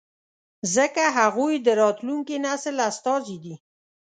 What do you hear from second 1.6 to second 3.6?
د راتلونکي نسل استازي دي.